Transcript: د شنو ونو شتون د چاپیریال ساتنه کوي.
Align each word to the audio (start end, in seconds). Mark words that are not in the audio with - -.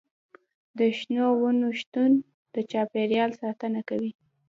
د 0.77 0.79
شنو 0.97 1.25
ونو 1.41 1.69
شتون 1.79 2.11
د 2.53 2.55
چاپیریال 2.71 3.31
ساتنه 3.41 3.81
کوي. 3.89 4.11